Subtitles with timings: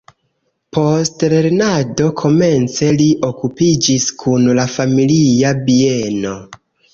[0.75, 6.35] Post lernado komence li okupiĝis kun la familia bieno.